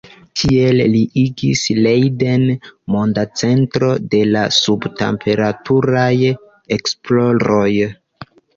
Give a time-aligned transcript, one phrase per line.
[0.41, 2.45] Tiel li igis Leiden
[2.95, 6.15] monda centro de la sub-temperaturaj
[6.81, 7.71] esploroj.